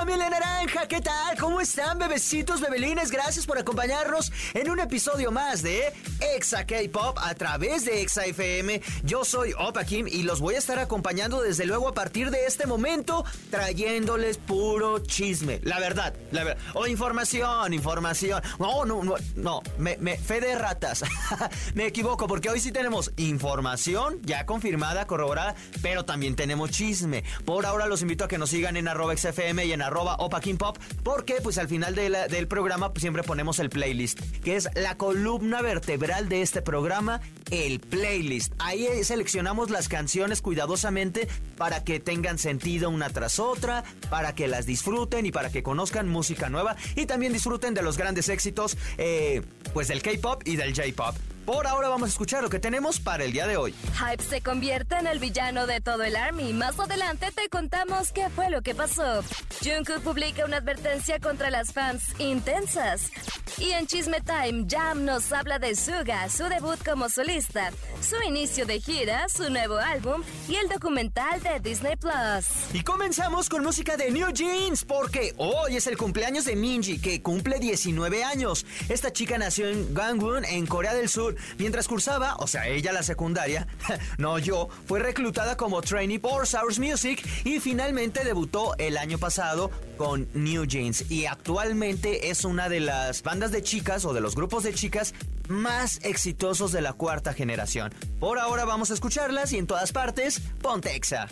[0.00, 1.36] familia naranja, ¿qué tal?
[1.38, 3.10] ¿Cómo están, bebecitos, bebelines?
[3.10, 5.92] Gracias por acompañarnos en un episodio más de
[6.34, 8.80] Exa K-Pop a través de Exa FM.
[9.02, 12.46] Yo soy Opa Kim y los voy a estar acompañando desde luego a partir de
[12.46, 15.60] este momento, trayéndoles puro chisme.
[15.64, 16.62] La verdad, la verdad.
[16.72, 18.42] O información, información.
[18.58, 21.04] No, no, no, no, me, me, fe de ratas.
[21.74, 27.22] me equivoco porque hoy sí tenemos información ya confirmada, corroborada, pero también tenemos chisme.
[27.44, 30.56] Por ahora los invito a que nos sigan en arroba XFM y en Opa Kim
[30.56, 34.96] Pop, porque pues al final del programa pues, siempre ponemos el playlist, que es la
[34.96, 38.52] columna vertebral de este programa, el playlist.
[38.58, 44.48] Ahí eh, seleccionamos las canciones cuidadosamente para que tengan sentido una tras otra, para que
[44.48, 48.76] las disfruten y para que conozcan música nueva y también disfruten de los grandes éxitos
[48.98, 51.14] eh, pues del K-pop y del J-pop.
[51.44, 53.74] Por ahora vamos a escuchar lo que tenemos para el día de hoy.
[53.94, 56.52] Hype se convierte en el villano de todo el Army.
[56.52, 59.22] Más adelante te contamos qué fue lo que pasó.
[59.62, 63.10] Jungkook publica una advertencia contra las fans intensas.
[63.58, 68.64] Y en Chisme Time, Jam nos habla de Suga, su debut como solista, su inicio
[68.64, 72.46] de gira, su nuevo álbum y el documental de Disney Plus.
[72.72, 77.20] Y comenzamos con música de New Jeans, porque hoy es el cumpleaños de Minji, que
[77.22, 78.64] cumple 19 años.
[78.88, 83.02] Esta chica nació en Gangwon, en Corea del Sur, mientras cursaba, o sea, ella la
[83.02, 83.66] secundaria,
[84.18, 89.70] no yo, fue reclutada como trainee por Source Music y finalmente debutó el año pasado
[89.96, 91.10] con New Jeans.
[91.10, 95.14] Y actualmente es una de las bandas de chicas o de los grupos de chicas
[95.48, 97.92] más exitosos de la cuarta generación.
[98.18, 101.28] Por ahora vamos a escucharlas y en todas partes, ponte Exa.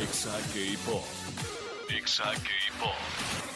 [0.00, 1.61] Exa K-Pop.
[1.88, 2.94] Exa K-Pop.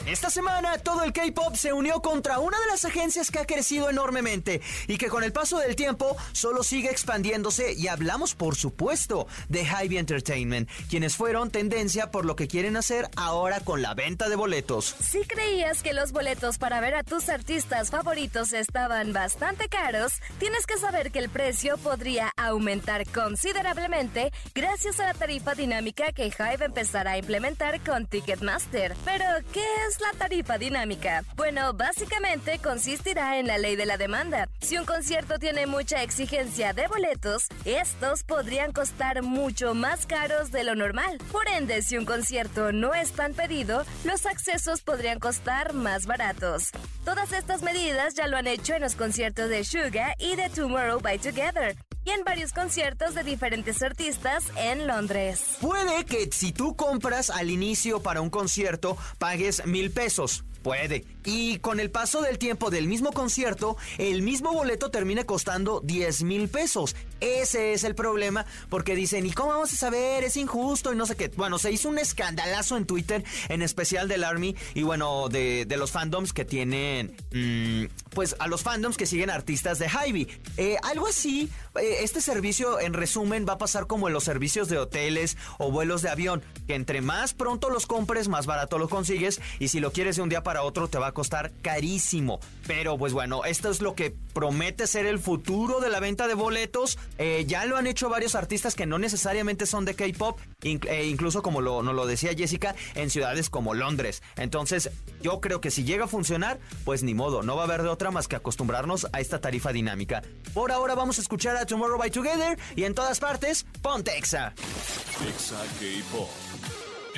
[0.07, 3.91] Esta semana todo el K-Pop se unió contra una de las agencias que ha crecido
[3.91, 9.27] enormemente y que con el paso del tiempo solo sigue expandiéndose y hablamos por supuesto
[9.49, 14.29] de Hybe Entertainment, quienes fueron tendencia por lo que quieren hacer ahora con la venta
[14.29, 14.95] de boletos.
[15.01, 20.67] Si creías que los boletos para ver a tus artistas favoritos estaban bastante caros, tienes
[20.67, 26.65] que saber que el precio podría aumentar considerablemente gracias a la tarifa dinámica que Hive
[26.65, 28.97] empezará a implementar con Ticketmaster.
[29.05, 31.23] Pero, ¿qué es la tarifa dinámica?
[31.37, 34.49] Bueno, básicamente consistirá en la ley de la demanda.
[34.61, 40.65] Si un concierto tiene mucha exigencia de boletos, estos podrían costar mucho más caros de
[40.65, 41.19] lo normal.
[41.31, 46.71] Por ende, si un concierto no es tan pedido, los accesos podrían costar más baratos.
[47.05, 51.01] Todas estas medidas ya lo han hecho en los conciertos de Suga y de Tomorrow
[51.01, 51.77] by Together,
[52.07, 55.57] y en varios conciertos de diferentes artistas en Londres.
[55.61, 60.45] Puede que si tú compras al inicio para un concierto pagues mil pesos.
[60.67, 61.05] Puede.
[61.25, 66.25] Y con el paso del tiempo del mismo concierto, el mismo boleto termina costando 10
[66.25, 66.97] mil pesos.
[67.21, 70.25] Ese es el problema, porque dicen, ¿y cómo vamos a saber?
[70.25, 71.29] Es injusto y no sé qué.
[71.29, 75.93] Bueno, se hizo un escandalazo en Twitter, en especial del Army y bueno, de, los
[75.93, 80.27] fandoms que tienen, mm, pues a los fandoms que siguen artistas de Hybe.
[80.57, 81.49] Eh, algo así,
[81.81, 85.71] eh, este servicio en resumen va a pasar como en los servicios de hoteles o
[85.71, 89.79] vuelos de avión, que entre más pronto los compres, más barato lo consigues y si
[89.79, 92.41] lo quieres de un día para otro te va a costar carísimo.
[92.67, 96.35] Pero pues bueno, esto es lo que promete ser el futuro de la venta de
[96.35, 96.99] boletos.
[97.19, 101.43] Eh, ya lo han hecho varios artistas que no necesariamente son de K-pop, eh, incluso
[101.43, 104.23] como lo, nos lo decía Jessica, en ciudades como Londres.
[104.37, 104.91] Entonces,
[105.23, 107.89] yo creo que si llega a funcionar, pues ni modo, no va a haber de
[107.89, 110.23] otra más que acostumbrarnos a esta tarifa dinámica.
[110.55, 114.53] Por ahora vamos a escuchar a Tomorrow by Together y en todas partes, ponte Exa.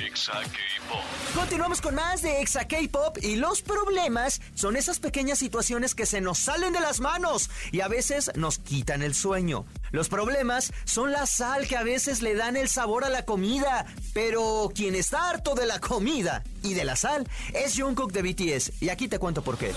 [0.05, 1.03] Exa K-Pop.
[1.35, 6.21] Continuamos con más de Exa K-Pop y los problemas son esas pequeñas situaciones que se
[6.21, 9.65] nos salen de las manos y a veces nos quitan el sueño.
[9.91, 13.85] Los problemas son la sal que a veces le dan el sabor a la comida,
[14.13, 18.81] pero quien está harto de la comida y de la sal es Jungkook de BTS
[18.81, 19.73] y aquí te cuento por qué.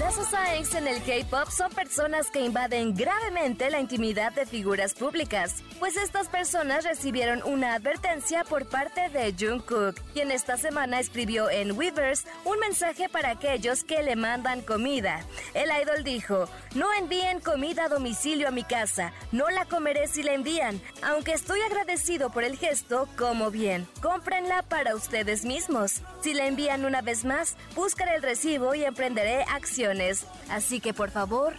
[0.00, 5.54] Las Osaeks en el K-pop son personas que invaden gravemente la intimidad de figuras públicas,
[5.78, 11.72] pues estas personas recibieron una advertencia por parte de Jungkook, quien esta semana escribió en
[11.72, 15.24] Weverse un mensaje para aquellos que le mandan comida.
[15.54, 17.88] El idol dijo: No envíen comida a
[18.46, 23.08] a mi casa, no la comeré si la envían, aunque estoy agradecido por el gesto,
[23.16, 23.86] como bien.
[24.00, 26.00] Cómprenla para ustedes mismos.
[26.22, 30.26] Si la envían una vez más, buscaré el recibo y emprenderé acciones.
[30.48, 31.54] Así que por favor,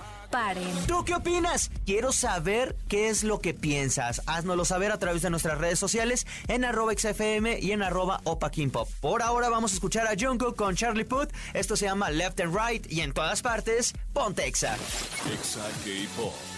[0.87, 1.71] ¿Tú qué opinas?
[1.85, 4.21] Quiero saber qué es lo que piensas.
[4.27, 8.51] Haznoslo saber a través de nuestras redes sociales en arroba XFM y en arroba Opa
[8.71, 8.87] Pop.
[9.01, 11.31] Por ahora vamos a escuchar a Jungkook con Charlie Puth.
[11.53, 14.75] Esto se llama Left and Right y en todas partes, ponte Exa.
[15.33, 16.56] Exa K-Pop.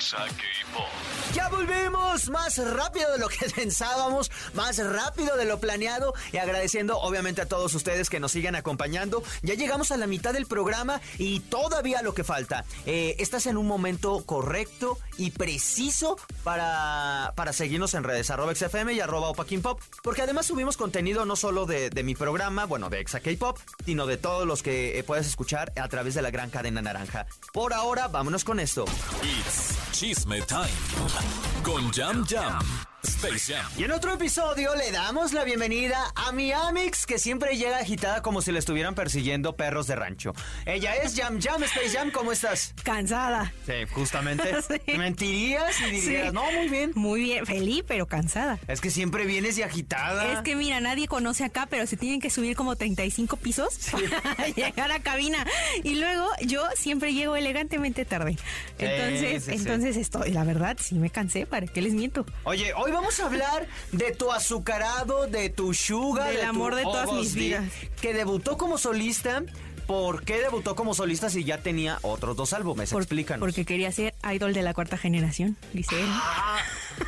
[0.00, 0.88] Exa K-Pop.
[1.34, 6.98] Ya volvemos más rápido de lo que pensábamos, más rápido de lo planeado y agradeciendo
[6.98, 9.22] obviamente a todos ustedes que nos sigan acompañando.
[9.42, 12.64] Ya llegamos a la mitad del programa y todavía lo que falta.
[12.86, 18.94] Eh, estás en un momento correcto y preciso para, para seguirnos en redes arroba XFM
[18.94, 23.00] y arroba Pop, porque además subimos contenido no solo de, de mi programa, bueno, de
[23.00, 26.48] Exa K-Pop, sino de todos los que eh, puedes escuchar a través de la gran
[26.48, 27.26] cadena naranja.
[27.52, 28.86] Por ahora, vámonos con esto.
[29.22, 31.59] It's Chisme Time.
[31.70, 32.58] Con Jam Jam.
[33.02, 33.64] Space Jam.
[33.78, 38.20] Y en otro episodio le damos la bienvenida a mi Amix, que siempre llega agitada
[38.20, 40.34] como si le estuvieran persiguiendo perros de rancho.
[40.66, 42.74] Ella es Jam Jam, Space Jam, ¿cómo estás?
[42.82, 43.54] Cansada.
[43.64, 44.54] Sí, justamente.
[44.70, 44.96] Sí.
[44.98, 46.32] Mentirías y dirías, Sí.
[46.34, 46.92] no, muy bien.
[46.94, 48.58] Muy bien, feliz, pero cansada.
[48.68, 50.32] Es que siempre vienes y agitada.
[50.34, 53.78] Es que mira, nadie conoce acá, pero se tienen que subir como 35 pisos
[54.22, 55.46] para llegar a cabina.
[55.82, 58.36] Y luego yo siempre llego elegantemente tarde.
[58.78, 59.56] Entonces, sí, sí.
[59.56, 62.24] entonces estoy, la verdad, sí me cansé, ¿para qué les miento?
[62.44, 66.74] Oye, hoy vamos a hablar de tu azucarado, de tu sugar, Del de tu amor
[66.74, 67.64] de todas mis vidas.
[68.00, 69.42] que debutó como solista.
[69.86, 72.90] ¿Por qué debutó como solista si ya tenía otros dos álbumes?
[72.92, 73.40] Por- Explícanos.
[73.40, 76.06] Porque quería ser idol de la cuarta generación, dice él.
[76.08, 76.58] Ah,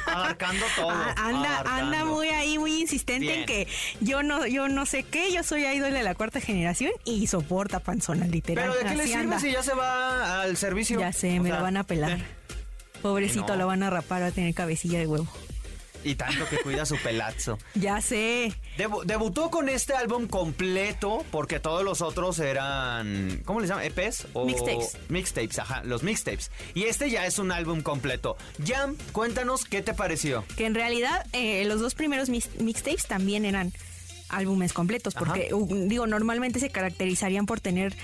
[0.06, 0.90] abarcando todo.
[0.90, 1.84] Ah, anda, abarcando.
[1.96, 3.40] anda muy ahí, muy insistente Bien.
[3.40, 3.68] en que
[4.00, 7.78] yo no, yo no sé qué, yo soy idol de la cuarta generación y soporta
[7.78, 8.68] panzona, literal.
[8.72, 9.38] Pero ¿de qué le sirve anda.
[9.38, 10.98] si ya se va al servicio?
[10.98, 12.18] Ya sé, O me sea, lo van a pelar.
[13.02, 13.56] Pobrecito, No.
[13.56, 15.26] lo van a rapar, va a tener cabecilla de huevo.
[16.04, 17.58] Y tanto que cuida su pelazo.
[17.74, 18.52] Ya sé.
[18.76, 23.40] Debu- debutó con este álbum completo porque todos los otros eran.
[23.44, 23.84] ¿Cómo les llaman?
[23.84, 24.26] ¿EPs?
[24.32, 24.96] O Mixtapes.
[25.08, 26.50] Mixtapes, ajá, los mixtapes.
[26.74, 28.36] Y este ya es un álbum completo.
[28.66, 30.44] Jam, cuéntanos qué te pareció.
[30.56, 33.72] Que en realidad eh, los dos primeros mix- mixtapes también eran
[34.32, 37.94] álbumes completos, porque uh, digo, normalmente se caracterizarían por tener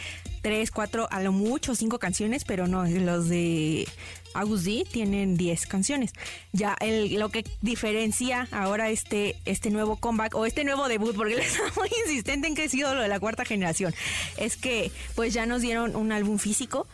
[0.43, 3.89] tres, cuatro, a lo mucho cinco canciones, pero no, los de
[4.35, 6.13] August D tienen 10 canciones.
[6.53, 11.35] Ya el, lo que diferencia ahora este, este nuevo comeback o este nuevo debut, porque
[11.35, 13.95] él está muy insistente en que ha sido lo de la cuarta generación,
[14.37, 16.87] es que pues ya nos dieron un álbum físico.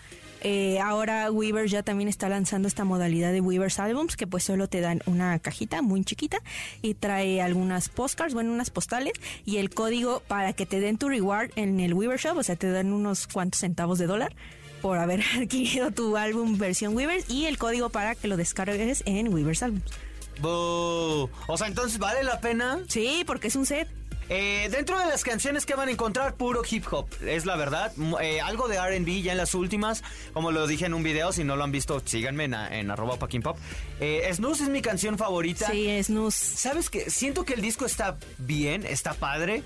[0.47, 4.69] Eh, ahora Weaver ya también está lanzando esta modalidad de Weaver's Albums, que pues solo
[4.69, 6.37] te dan una cajita muy chiquita
[6.83, 9.15] y trae algunas postcards, bueno, unas postales
[9.47, 12.57] y el código para que te den tu reward en el Weaver Shop, o sea,
[12.57, 14.37] te dan unos cuantos centavos de dólar
[14.83, 19.33] por haber adquirido tu álbum versión Weavers y el código para que lo descargues en
[19.33, 19.91] Weaver's Albums.
[20.41, 21.31] Boo.
[21.47, 22.81] O sea, entonces vale la pena.
[22.89, 23.89] Sí, porque es un set.
[24.29, 27.93] Eh, dentro de las canciones que van a encontrar, puro hip hop, es la verdad.
[28.21, 31.45] Eh, algo de RB ya en las últimas, como lo dije en un video, si
[31.45, 33.59] no lo han visto, síganme en, en arroba Paquín Pop.
[34.01, 35.71] Eh, Snooze es mi canción favorita.
[35.71, 36.35] Sí, Nus.
[36.35, 37.11] ¿Sabes qué?
[37.11, 39.63] Siento que el disco está bien, está padre,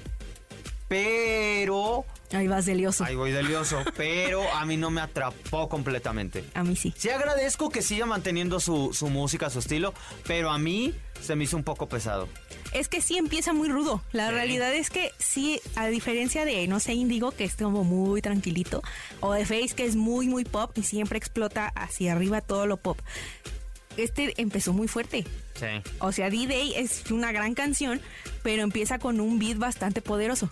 [0.88, 2.04] pero...
[2.32, 3.04] Ahí vas de lioso.
[3.04, 6.44] Ahí voy delioso, pero a mí no me atrapó completamente.
[6.54, 6.92] A mí sí.
[6.96, 9.94] Sí agradezco que siga manteniendo su, su música, su estilo,
[10.26, 12.28] pero a mí se me hizo un poco pesado.
[12.72, 14.02] Es que sí empieza muy rudo.
[14.12, 14.34] La Sí.
[14.34, 18.82] realidad es que sí, a diferencia de, no sé, Indigo, que es como muy tranquilito,
[19.20, 22.76] o de Face, que es muy, muy pop y siempre explota hacia arriba todo lo
[22.76, 22.98] pop.
[23.96, 25.24] Este empezó muy fuerte.
[25.58, 25.66] Sí.
[25.98, 28.00] O sea, D-Day es una gran canción,
[28.42, 30.50] pero empieza con un beat bastante poderoso.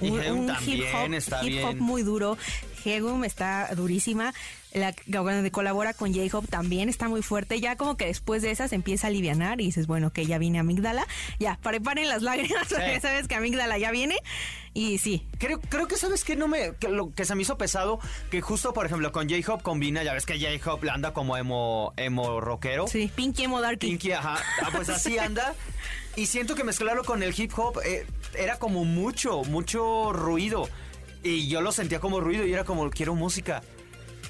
[0.00, 2.38] Y Heum también está hip hop muy duro.
[2.84, 4.32] Hegum está durísima.
[4.72, 7.60] La que colabora con J-Hop también está muy fuerte.
[7.60, 10.60] Ya como que después de esas empieza a alivianar y dices, bueno, que ya viene
[10.60, 11.06] Amígdala.
[11.40, 14.16] Ya, preparen las lágrimas, porque sabes que Amígdala ya viene.
[14.72, 17.58] Y sí, Creo, creo que sabes que no me que lo que se me hizo
[17.58, 17.98] pesado
[18.30, 22.40] que justo por ejemplo con J-Hop combina, ya ves que J-Hop anda como emo emo
[22.40, 22.86] rockero.
[22.86, 23.88] sí, Pinky Emo Darky.
[23.88, 24.36] Pinky, ajá.
[24.62, 25.54] Ah, pues así anda.
[26.14, 30.68] Y siento que mezclarlo con el hip hop eh, era como mucho, mucho ruido.
[31.22, 33.62] Y yo lo sentía como ruido y era como, quiero música.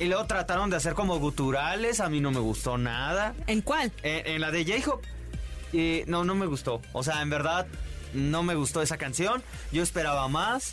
[0.00, 3.34] Y luego trataron de hacer como guturales, a mí no me gustó nada.
[3.46, 3.92] ¿En cuál?
[4.02, 5.00] En, en la de J-Hop,
[5.72, 6.80] eh, no, no me gustó.
[6.92, 7.66] O sea, en verdad,
[8.14, 9.42] no me gustó esa canción.
[9.72, 10.72] Yo esperaba más.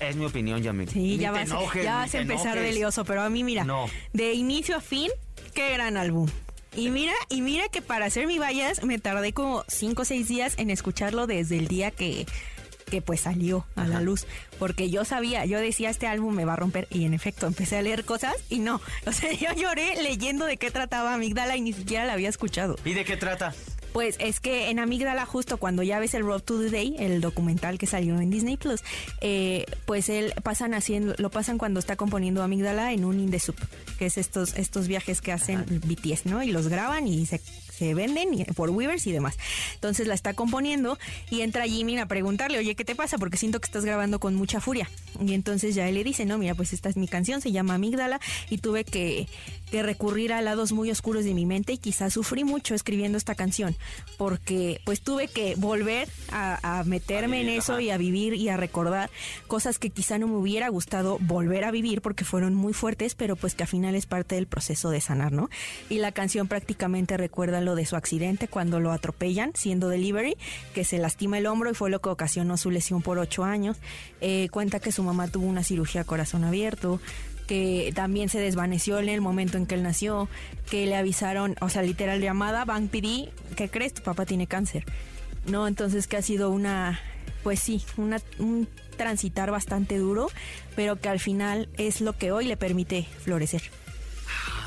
[0.00, 0.88] Es mi opinión, Yamil.
[0.90, 2.64] Sí, Ni ya vas, enojes, ya vas a empezar enojes.
[2.64, 3.86] de lioso, pero a mí mira, No.
[4.12, 5.10] de inicio a fin,
[5.54, 6.28] qué gran álbum.
[6.76, 10.26] Y mira, y mira que para hacer mi vallas me tardé como 5 o 6
[10.26, 12.26] días en escucharlo desde el día que,
[12.84, 14.26] que pues salió a la luz.
[14.58, 17.76] Porque yo sabía, yo decía este álbum me va a romper y en efecto empecé
[17.76, 18.80] a leer cosas y no.
[19.06, 22.76] O sea, yo lloré leyendo de qué trataba Amígdala y ni siquiera la había escuchado.
[22.84, 23.54] ¿Y de qué trata?
[23.94, 27.20] Pues es que en Amígdala, justo cuando ya ves el Road to the Day, el
[27.20, 28.80] documental que salió en Disney Plus,
[29.20, 33.56] eh, pues él pasan haciendo, lo pasan cuando está componiendo Amígdala en un Indesup,
[33.96, 36.42] que es estos, estos viajes que hacen BTS, ¿no?
[36.42, 37.40] Y los graban y se
[37.76, 39.36] se venden por Weavers y demás.
[39.74, 40.98] Entonces la está componiendo
[41.30, 43.18] y entra Jimmy a preguntarle, oye, ¿qué te pasa?
[43.18, 44.88] Porque siento que estás grabando con mucha furia.
[45.24, 47.74] Y entonces ya él le dice, no, mira, pues esta es mi canción, se llama
[47.74, 49.28] Amígdala y tuve que,
[49.70, 53.34] que recurrir a lados muy oscuros de mi mente y quizás sufrí mucho escribiendo esta
[53.34, 53.76] canción
[54.16, 59.10] porque pues tuve que volver a, meterme en eso y a vivir y a recordar
[59.46, 63.36] cosas que quizá no me hubiera gustado volver a vivir porque fueron muy fuertes, pero
[63.36, 65.50] pues que al final es parte del proceso de sanar, ¿no?
[65.88, 70.36] Y la canción prácticamente recuerda lo de su accidente cuando lo atropellan siendo delivery,
[70.74, 73.76] que se lastima el hombro y fue lo que ocasionó su lesión por ocho años.
[74.20, 77.00] Eh, cuenta que su mamá tuvo una cirugía corazón abierto,
[77.46, 80.28] que también se desvaneció en el momento en que él nació,
[80.70, 83.94] que le avisaron, o sea, literal llamada, Bank PD, ¿qué crees?
[83.94, 84.84] Tu papá tiene cáncer.
[85.46, 87.00] No, entonces que ha sido una,
[87.42, 90.28] pues sí, un transitar bastante duro,
[90.76, 93.62] pero que al final es lo que hoy le permite florecer.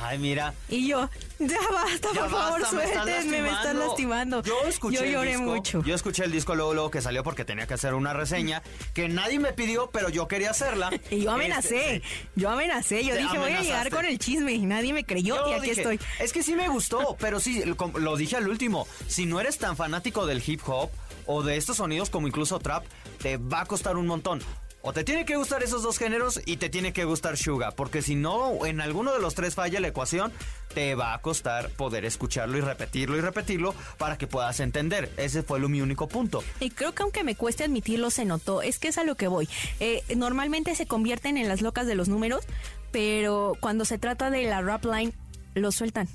[0.02, 0.54] Ay, mira.
[0.70, 4.44] Y yo, ya basta, por favor, suéltenme, me están lastimando.
[4.44, 5.84] Yo escuché yo lloré mucho.
[5.84, 8.62] Yo escuché el disco luego, luego que salió porque tenía que hacer una reseña
[8.94, 10.90] que nadie me pidió, pero yo quería hacerla.
[11.10, 14.66] y yo amenacé, este, yo amenacé, yo dije voy a llegar con el chisme y
[14.66, 16.00] nadie me creyó y aquí estoy.
[16.20, 17.64] Es que sí me gustó, pero sí,
[17.96, 20.90] lo dije al último, si no eres tan fanático del hip hop
[21.26, 22.86] o de estos sonidos como incluso trap,
[23.22, 24.42] te va a costar un montón.
[24.82, 28.02] O te tiene que gustar esos dos géneros y te tiene que gustar Suga, porque
[28.02, 30.32] si no, en alguno de los tres falla la ecuación,
[30.74, 35.12] te va a costar poder escucharlo y repetirlo y repetirlo para que puedas entender.
[35.18, 36.44] Ese fue lo, mi único punto.
[36.60, 38.62] Y creo que aunque me cueste admitirlo, se notó.
[38.62, 39.50] Es que es a lo que voy.
[39.80, 42.46] Eh, normalmente se convierten en las locas de los números,
[42.92, 45.12] pero cuando se trata de la rap line,
[45.54, 46.08] lo sueltan.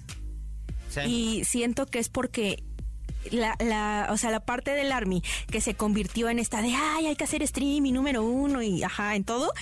[1.07, 2.63] Y siento que es porque
[3.31, 7.07] la, la, o sea, la parte del Army que se convirtió en esta de, ay,
[7.07, 9.53] hay que hacer streaming número uno y ajá, en todo,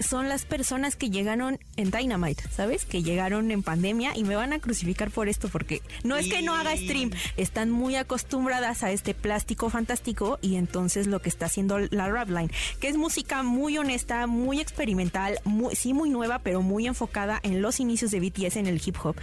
[0.00, 2.84] son las personas que llegaron en Dynamite, ¿sabes?
[2.84, 6.42] Que llegaron en pandemia y me van a crucificar por esto porque no es que
[6.42, 11.46] no haga stream, están muy acostumbradas a este plástico fantástico y entonces lo que está
[11.46, 12.50] haciendo la Rapline,
[12.80, 17.60] que es música muy honesta, muy experimental, muy, sí muy nueva, pero muy enfocada en
[17.60, 19.16] los inicios de BTS en el hip hop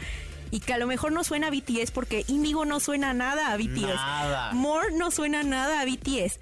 [0.52, 3.58] y que a lo mejor no suena a BTS porque Indigo no suena nada a
[3.58, 3.96] BTS.
[3.96, 4.52] Nada.
[4.54, 6.40] More no suena nada a BTS.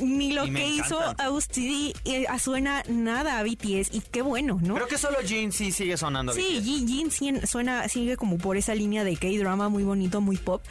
[0.00, 4.74] Ni lo que hizo Austidi eh, suena nada a BTS y qué bueno, ¿no?
[4.74, 6.34] Creo que solo Jin sí sigue sonando.
[6.34, 10.62] Sí, Jin, Jin suena, sigue como por esa línea de K-drama muy bonito, muy pop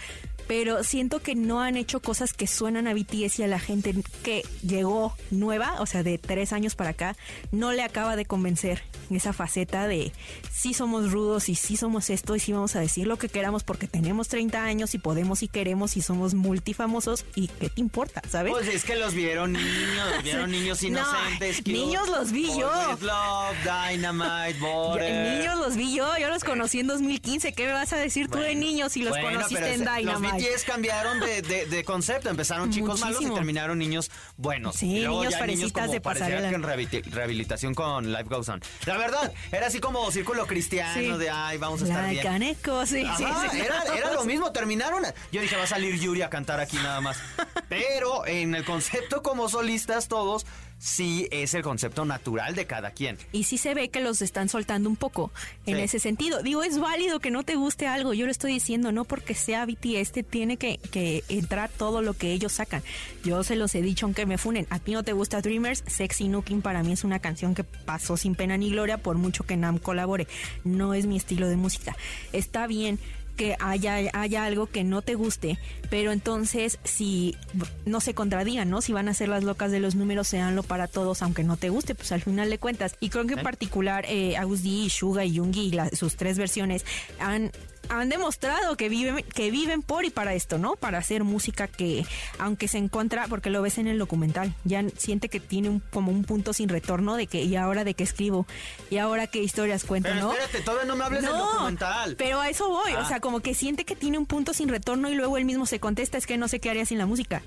[0.47, 3.93] pero siento que no han hecho cosas que suenan a BTS y a la gente
[4.23, 7.15] que llegó nueva, o sea, de tres años para acá,
[7.51, 10.11] no le acaba de convencer esa faceta de
[10.51, 13.63] sí somos rudos y sí somos esto y sí vamos a decir lo que queramos
[13.63, 18.21] porque tenemos 30 años y podemos y queremos y somos multifamosos y qué te importa,
[18.29, 18.53] ¿sabes?
[18.53, 21.65] Pues es que los vieron niños, vieron niños inocentes.
[21.65, 22.71] niños los vi yo.
[23.01, 24.57] Love, Dynamite,
[25.37, 27.53] Niños los vi yo, yo los conocí en 2015.
[27.53, 30.36] ¿Qué me vas a decir tú de niños si los conociste en Dynamite?
[30.37, 32.29] BTS cambiaron de, de, concepto.
[32.29, 34.75] Empezaron chicos malos y terminaron niños buenos.
[34.75, 36.49] Sí, niños farecitas de pasarela.
[36.49, 36.63] que en
[37.11, 38.61] rehabilitación con Life Goes On.
[38.85, 42.23] La verdad, era así como círculo cristiano de, ay, vamos a estar bien.
[42.23, 45.03] Caneco, sí, sí, Era, era lo mismo, terminaron.
[45.31, 47.17] Yo dije, va a salir Yuri a cantar aquí nada más.
[47.69, 50.45] Pero en el concepto como solistas todos,
[50.79, 53.17] sí es el concepto natural de cada quien.
[53.31, 55.31] Y sí se ve que los están soltando un poco
[55.65, 56.41] en ese sentido.
[56.43, 59.65] Digo, es válido que no te guste algo, yo lo estoy diciendo, no porque sea
[59.65, 62.83] BTS, te tiene que, que entrar todo lo que ellos sacan.
[63.23, 66.27] Yo se los he dicho aunque me funen, a ti no te gusta Dreamers, Sexy
[66.27, 69.57] Nooking para mí es una canción que pasó sin pena ni gloria por mucho que
[69.57, 70.27] Nam colabore.
[70.63, 71.95] No es mi estilo de música.
[72.31, 72.99] Está bien
[73.37, 75.57] que haya, haya algo que no te guste,
[75.89, 77.37] pero entonces si
[77.85, 78.81] no se contradigan, ¿no?
[78.81, 81.69] Si van a ser las locas de los números, seanlo para todos, aunque no te
[81.69, 82.95] guste, pues al final de cuentas.
[82.99, 86.85] Y creo que en particular eh, Ausdi, Suga y Jungi, sus tres versiones,
[87.19, 87.51] han
[87.89, 90.75] han demostrado que viven, que viven por y para esto, ¿no?
[90.75, 92.05] Para hacer música que,
[92.39, 96.11] aunque se encuentra, porque lo ves en el documental, ya siente que tiene un, como
[96.11, 98.45] un punto sin retorno de que, y ahora de qué escribo,
[98.89, 100.31] y ahora qué historias cuento, pero ¿no?
[100.31, 102.15] Espérate, todavía no me hables del documental.
[102.17, 103.07] Pero a eso voy, o ah.
[103.07, 105.79] sea, como que siente que tiene un punto sin retorno y luego él mismo se
[105.79, 107.41] contesta, es que no sé qué haría sin la música.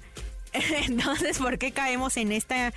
[0.86, 2.72] Entonces, ¿por qué caemos en esta,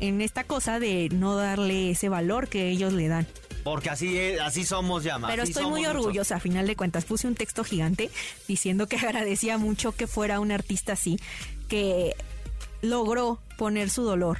[0.00, 3.26] en esta cosa de no darle ese valor que ellos le dan?
[3.62, 7.06] Porque así así somos ya, Pero estoy muy orgullosa, a final de cuentas.
[7.06, 8.10] Puse un texto gigante
[8.46, 11.18] diciendo que agradecía mucho que fuera un artista así,
[11.68, 12.14] que
[12.82, 14.38] logró poner su dolor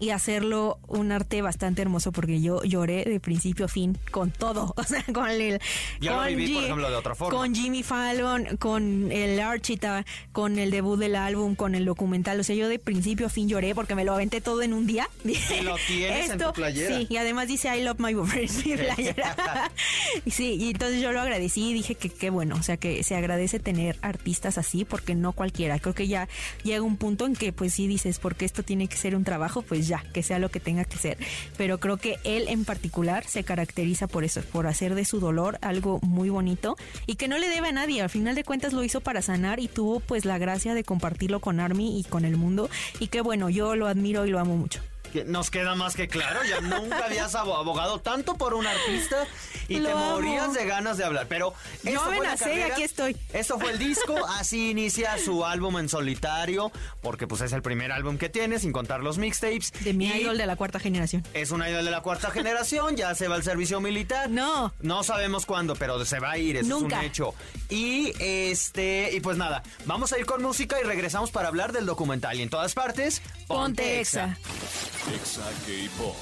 [0.00, 4.74] y hacerlo un arte bastante hermoso porque yo lloré de principio a fin con todo,
[4.76, 5.60] o sea, con el
[6.00, 7.38] Yo lo con viví, por ejemplo, de otra forma.
[7.38, 12.44] Con Jimmy Fallon, con el Archita, con el debut del álbum, con el documental, o
[12.44, 15.08] sea, yo de principio a fin lloré porque me lo aventé todo en un día.
[15.58, 16.98] Y lo tienes en tu playera.
[16.98, 19.70] Sí, y además dice I love my boyfriend, mi playera.
[20.26, 23.16] sí, y entonces yo lo agradecí y dije que qué bueno, o sea, que se
[23.16, 25.78] agradece tener artistas así porque no cualquiera.
[25.78, 26.28] Creo que ya
[26.62, 29.62] llega un punto en que pues sí dices, porque esto tiene que ser un trabajo,
[29.62, 31.18] pues ya, que sea lo que tenga que ser.
[31.56, 35.58] Pero creo que él en particular se caracteriza por eso, por hacer de su dolor
[35.62, 36.76] algo muy bonito
[37.06, 38.02] y que no le debe a nadie.
[38.02, 41.40] Al final de cuentas lo hizo para sanar y tuvo pues la gracia de compartirlo
[41.40, 42.70] con Army y con el mundo.
[43.00, 44.80] Y que bueno, yo lo admiro y lo amo mucho.
[45.12, 49.26] Que Nos queda más que claro, ya nunca habías abo- abogado tanto por un artista
[49.68, 50.10] y Lo te amo.
[50.12, 51.26] morías de ganas de hablar.
[51.28, 53.16] Pero Yo fue la carrera, aquí estoy.
[53.32, 56.70] Esto fue el disco, así inicia su álbum en solitario,
[57.02, 59.72] porque pues es el primer álbum que tiene, sin contar los mixtapes.
[59.84, 61.24] De mi Y idol de la cuarta generación.
[61.34, 64.30] Es un idol de la cuarta generación, ya se va al servicio militar.
[64.30, 64.72] No.
[64.80, 66.96] No sabemos cuándo, pero se va a ir, eso Nunca.
[66.96, 67.34] es un hecho.
[67.68, 71.86] Y este, y pues nada, vamos a ir con música y regresamos para hablar del
[71.86, 72.38] documental.
[72.38, 74.36] Y en todas partes, Ponte exa.
[74.36, 76.16] Exa K-Pop.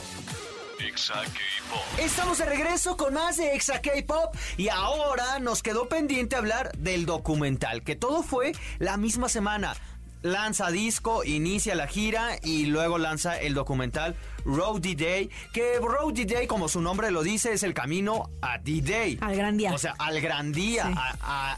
[0.87, 1.81] Exa K-Pop.
[1.99, 7.07] Estamos de regreso con más de Exa K-Pop y ahora nos quedó pendiente hablar del
[7.07, 9.75] documental, que todo fue la misma semana.
[10.23, 14.15] Lanza disco, inicia la gira y luego lanza el documental
[14.45, 19.19] Road D-Day, que Road D-Day, como su nombre lo dice, es el camino a D-Day.
[19.23, 19.73] Al gran día.
[19.73, 20.95] O sea, al gran día, Sí.
[20.97, 21.57] a, a-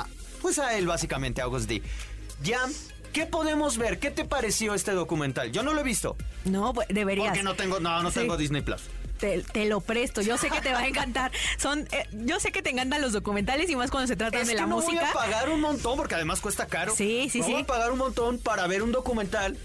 [0.00, 0.06] a-
[0.40, 1.82] pues a él básicamente, a August D.
[2.42, 2.60] Ya,
[3.12, 3.98] ¿qué podemos ver?
[3.98, 5.52] ¿Qué te pareció este documental?
[5.52, 7.28] Yo no lo he visto, No, pues, deberías.
[7.28, 8.20] porque no tengo, no, no Sí.
[8.20, 8.82] tengo Disney Plus.
[9.18, 10.20] Te, te lo presto.
[10.20, 11.30] Yo sé que te va a encantar.
[11.56, 14.48] Son, eh, yo sé que te encantan los documentales y más cuando se trata Es
[14.48, 15.00] de que la no música.
[15.00, 16.92] voy a pagar un montón porque además cuesta caro.
[16.96, 17.52] Sí, sí, no sí.
[17.52, 19.56] Voy a pagar un montón para ver un documental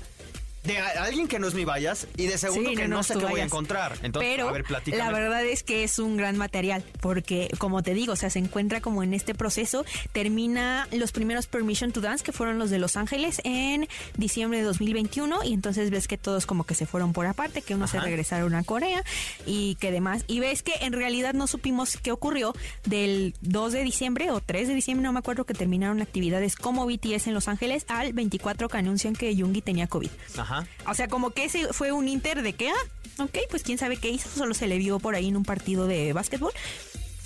[0.67, 3.15] de alguien que no es mi vallas y de segundo Sí, que no, no, sé
[3.15, 3.93] qué voy a encontrar.
[4.03, 5.03] Entonces, Pero a ver, platícame.
[5.03, 8.39] la verdad es que es un gran material porque, como te digo, o sea, se
[8.39, 9.85] encuentra como en este proceso.
[10.11, 14.65] Termina los primeros Permission to Dance, que fueron los de Los Ángeles, en diciembre de
[14.65, 15.43] 2021.
[15.43, 18.53] Y entonces ves que todos como que se fueron por aparte, que unos se regresaron
[18.55, 19.03] a Corea
[19.45, 20.23] y que demás.
[20.27, 22.53] Y ves que en realidad no supimos qué ocurrió
[22.85, 26.85] del 2 de diciembre o 3 de diciembre, no me acuerdo, que terminaron actividades como
[26.85, 30.09] BTS en Los Ángeles al 24 que anuncian que Yoongi tenía COVID.
[30.37, 30.56] Ajá.
[30.87, 33.97] O sea, como que ese fue un inter de que, ah, ok, pues quién sabe
[33.97, 36.53] qué hizo, solo se le vio por ahí en un partido de básquetbol.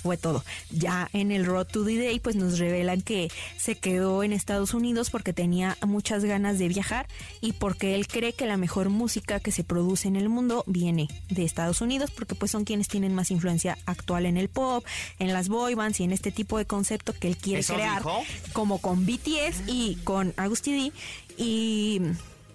[0.02, 0.44] Fue todo.
[0.72, 4.74] Ya en el Road to the Day, pues nos revelan que se quedó en Estados
[4.74, 7.06] Unidos porque tenía muchas ganas de viajar
[7.40, 11.06] y porque él cree que la mejor música que se produce en el mundo viene
[11.30, 14.84] de Estados Unidos, porque pues son quienes tienen más influencia actual en el pop,
[15.20, 17.98] en las boy bands y en este tipo de concepto que él quiere ¿Eso crear,
[17.98, 18.24] dijo?
[18.52, 20.92] como con BTS y con Agusty D.
[21.38, 22.00] Y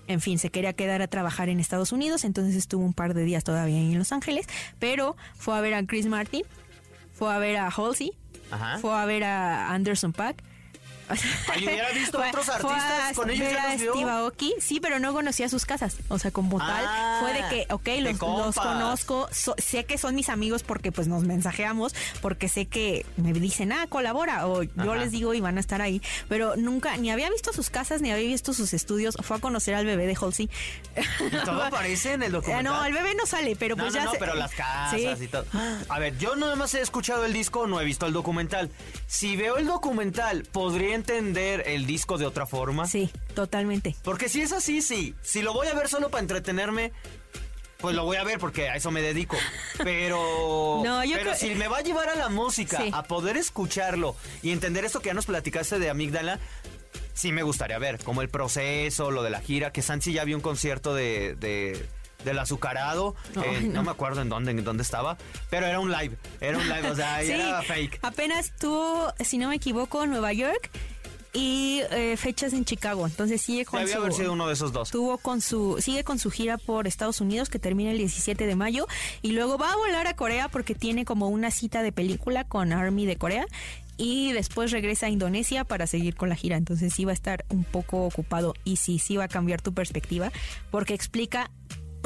[0.08, 3.24] en fin, se quería quedar a trabajar en Estados Unidos, entonces estuvo un par de
[3.24, 4.48] días todavía en Los Ángeles,
[4.80, 6.44] pero fue a ver a Chris Martin,
[7.14, 8.12] fue a ver a Halsey,
[8.52, 8.78] Ajá.
[8.80, 10.44] fue a ver a Anderson Paak.
[11.58, 13.82] Hubiera visto Fue- otros artistas, a con ellos ya los.
[13.96, 15.98] Steve Aoki, sí, pero no conocía sus casas.
[16.10, 19.98] O sea, como tal, Ah, fue de que, ok, los, los conozco, so- sé que
[19.98, 24.64] son mis amigos porque pues nos mensajeamos, porque sé que me dicen, ah, colabora, o
[24.64, 28.02] yo les digo y van a estar ahí, pero nunca, ni había visto sus casas,
[28.02, 30.50] ni había visto sus estudios, fue a conocer al bebé de Halsey.
[31.32, 32.64] ¿Y todo aparece en el Eh, documental?
[32.64, 35.00] no, el bebé no sale, pero No, pues no, ya no, se- pero las casas
[35.00, 35.26] Sí.
[35.26, 35.46] y todo.
[35.90, 38.70] A ver, yo nada más he escuchado el disco, no he visto el documental.
[39.08, 42.86] Si veo el documental, ¿podría entender el disco de otra forma?
[42.88, 43.96] Sí, totalmente.
[44.04, 45.16] Porque si es así, sí.
[45.22, 46.92] Si lo voy a ver solo para entretenerme,
[47.78, 49.38] pues lo voy a ver porque a eso me dedico.
[49.84, 52.90] Pero, No, yo pero creo- si me va a llevar a la música, Sí.
[52.94, 56.40] a poder escucharlo y entender esto que ya nos platicaste de Amígdala,
[57.14, 60.36] sí me gustaría ver, como el proceso, lo de la gira, que Sansi ya vio
[60.36, 61.36] un concierto de...
[61.36, 61.86] de
[62.24, 63.74] del azucarado, eh, no.
[63.74, 63.84] no.
[63.84, 65.18] me acuerdo en dónde, en dónde estaba,
[65.50, 68.00] pero era un live, era un live, o sea, Sí, era fake.
[68.02, 70.70] Apenas tuvo, si no me equivoco, Nueva York
[71.34, 73.06] y eh, fechas en Chicago.
[73.06, 74.90] Entonces sigue con Debía su, haber sido uno de esos dos.
[74.90, 78.56] tuvo con su sigue con su gira por Estados Unidos que termina el 17 de
[78.56, 78.88] mayo
[79.22, 82.74] y luego va a volar a Corea porque tiene como una cita de película con
[82.74, 83.46] Army de Corea
[83.98, 86.58] y después regresa a Indonesia para seguir con la gira.
[86.58, 89.74] Entonces sí va a estar un poco ocupado y sí sí va a cambiar tu
[89.74, 90.32] perspectiva
[90.72, 91.52] porque explica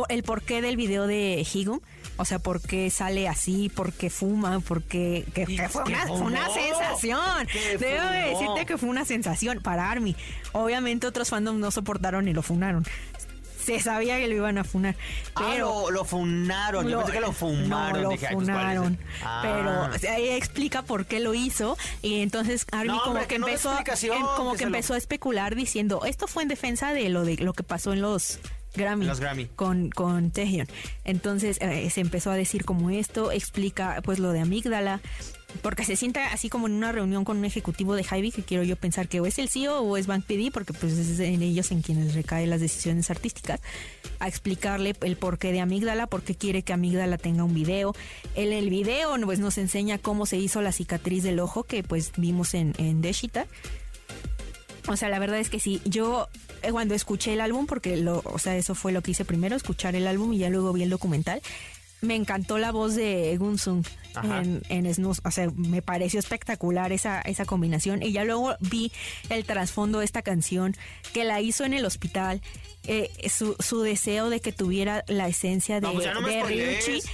[0.09, 1.79] el porqué del video de Higum,
[2.17, 6.17] o sea, por qué sale así, por qué fuma, por qué que- fue, una, fue
[6.21, 7.47] una fumó, sensación.
[7.79, 10.15] Debo de decirte que fue una sensación para Army.
[10.51, 12.85] Obviamente otros fandoms no soportaron y lo funaron.
[13.63, 14.95] Se sabía que lo iban a funar,
[15.35, 17.69] Ah, pero lo, lo funaron, yo pensé que lo fumaron.
[17.93, 18.99] no, lo Dije, ay, pues, ¿cuál es el- funaron.
[19.23, 19.39] Ah.
[20.01, 23.47] Pero ahí explica por qué lo hizo y entonces Army No, como hombre, que no
[23.47, 27.23] empezó em- como que lo- empezó a especular diciendo, esto fue en defensa de lo
[27.23, 28.39] de lo que pasó en los
[28.75, 29.47] Grammy, Los Grammy.
[29.55, 30.67] con, con Taehyung.
[31.03, 35.01] Entonces eh, se empezó a decir como esto, explica pues lo de amígdala,
[35.62, 38.63] porque se sienta así como en una reunión con un ejecutivo de Hybe, que quiero
[38.63, 41.41] yo pensar que o es el CEO o es Bank PD, porque pues es en
[41.41, 43.60] ellos en quienes recaen las decisiones artísticas,
[44.19, 47.93] a explicarle el porqué de amígdala, por qué quiere que amígdala tenga un video.
[48.36, 52.13] En el video pues nos enseña cómo se hizo la cicatriz del ojo que pues
[52.17, 53.47] vimos en, en Deshita.
[54.87, 56.27] O sea, la verdad es que sí, yo
[56.63, 59.55] eh, cuando escuché el álbum, porque lo, o sea, eso fue lo que hice primero,
[59.55, 61.41] escuchar el álbum y ya luego vi el documental,
[62.01, 63.85] me encantó la voz de Gunsung
[64.23, 65.21] en, en Snooze.
[65.23, 68.01] O sea, me pareció espectacular esa, esa combinación.
[68.01, 68.91] Y ya luego vi
[69.29, 70.75] el trasfondo de esta canción
[71.13, 72.41] que la hizo en el hospital.
[72.87, 76.41] eh, su, su deseo de que tuviera la esencia de, No, pues no de.
[76.43, 77.07] Ryuichi.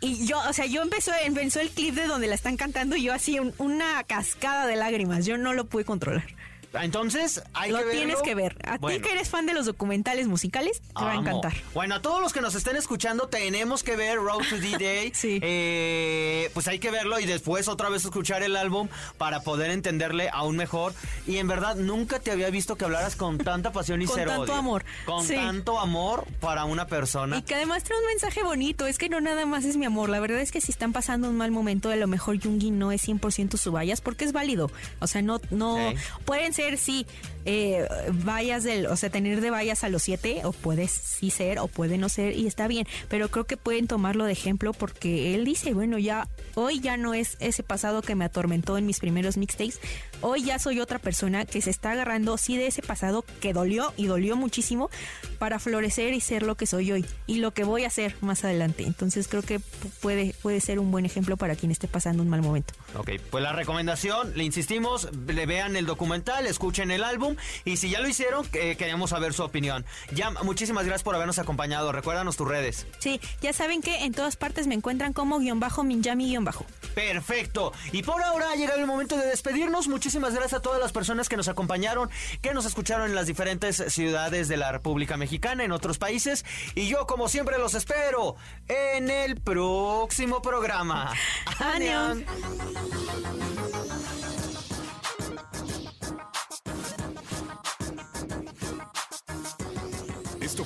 [0.00, 3.02] Y yo, o sea, yo empezó, empezó el clip de donde la están cantando y
[3.02, 5.26] yo así un- una cascada de lágrimas.
[5.26, 6.24] Yo no lo pude controlar.
[6.72, 8.00] Entonces, hay lo que verlo.
[8.00, 8.56] tienes que ver.
[8.64, 8.96] A Bueno.
[8.98, 11.52] ti que eres fan de los documentales musicales, te va a encantar.
[11.74, 15.12] Bueno, a todos los que nos estén escuchando, tenemos que ver Road to D-Day.
[15.20, 15.38] Sí.
[15.42, 20.30] Eh, pues hay que verlo y después otra vez escuchar el álbum para poder entenderle
[20.32, 20.94] aún mejor.
[21.26, 24.30] Y en verdad, nunca te había visto que hablaras con tanta pasión y Con cero
[24.30, 24.54] tanto odio.
[24.54, 24.84] amor.
[25.06, 25.34] Con Sí.
[25.34, 27.38] tanto amor para una persona.
[27.38, 30.08] Y que además trae un mensaje bonito, es que no nada más es mi amor,
[30.08, 32.92] la verdad es que si están pasando un mal momento, a lo mejor Jungi no
[32.92, 35.76] es 100% su vallas porque es válido, o sea, no, no,
[36.24, 37.06] pueden ser, sí,
[37.44, 37.86] eh,
[38.24, 41.68] vallas del, o sea, tener de vallas a los siete, o puede sí ser, o
[41.68, 45.44] puede no ser, y está bien, pero creo que pueden tomarlo de ejemplo porque él
[45.44, 49.36] dice, bueno, ya, hoy ya no es ese pasado que me atormentó en mis primeros
[49.36, 49.80] mixtapes,
[50.20, 53.92] hoy ya soy otra persona que se está agarrando, sí, de ese pasado que dolió
[53.96, 54.90] y dolió muchísimo
[55.38, 58.44] para florecer y ser lo que soy hoy y lo que voy a hacer más
[58.44, 58.84] adelante.
[58.84, 62.28] Entonces creo que pu- puede, puede ser un buen ejemplo para quien esté pasando un
[62.28, 62.74] mal momento.
[62.96, 67.29] Ok, pues la recomendación, le insistimos, le vean el documental, escuchen el álbum
[67.64, 69.84] y si ya lo hicieron, eh, queremos saber su opinión.
[70.12, 71.92] Ya, muchísimas gracias por habernos acompañado.
[71.92, 72.86] Recuérdanos tus redes.
[72.98, 76.64] Sí, ya saben que en todas partes me encuentran como guion bajo Minjami guion bajo.
[76.94, 77.72] Perfecto.
[77.92, 79.88] Y por ahora ha llegado el momento de despedirnos.
[79.88, 82.10] Muchísimas gracias a todas las personas que nos acompañaron,
[82.42, 86.44] que nos escucharon en las diferentes ciudades de la República Mexicana, en otros países.
[86.74, 88.36] Y yo, como siempre, los espero
[88.68, 91.12] en el próximo programa.
[91.58, 92.24] Annyeong.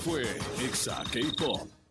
[0.05, 0.23] Fue
[0.63, 1.84] Exa K-Pop.